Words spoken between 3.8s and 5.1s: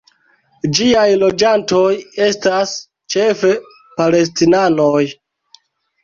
palestinanoj.